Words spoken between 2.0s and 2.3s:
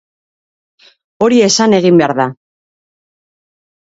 behar da.